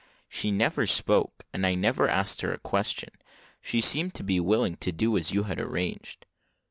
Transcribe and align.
"She 0.27 0.49
never 0.49 0.87
spoke, 0.87 1.43
and 1.53 1.63
I 1.63 1.75
never 1.75 2.09
asked 2.09 2.41
her 2.41 2.51
a 2.51 2.57
question. 2.57 3.09
She 3.61 3.81
seemed 3.81 4.15
to 4.15 4.23
be 4.23 4.39
willing 4.39 4.77
to 4.77 4.91
do 4.91 5.15
as 5.15 5.31
you 5.31 5.43
had 5.43 5.59
arranged." 5.59 6.25